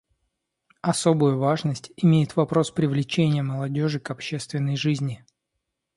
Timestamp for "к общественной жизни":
3.99-5.23